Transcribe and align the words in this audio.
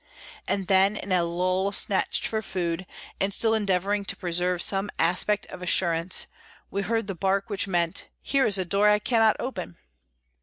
And 0.47 0.65
then, 0.65 0.97
in 0.97 1.11
a 1.11 1.21
lull 1.23 1.71
snatched 1.71 2.25
for 2.25 2.41
food, 2.41 2.87
and 3.19 3.31
still 3.31 3.53
endeavouring 3.53 4.03
to 4.05 4.15
preserve 4.15 4.59
some 4.63 4.89
aspect 4.97 5.45
of 5.51 5.61
assurance, 5.61 6.25
we 6.71 6.81
heard 6.81 7.05
the 7.05 7.13
bark 7.13 7.51
which 7.51 7.67
meant: 7.67 8.07
"Here 8.23 8.47
is 8.47 8.57
a 8.57 8.65
door 8.65 8.89
I 8.89 8.97
cannot 8.97 9.35
open!" 9.39 9.77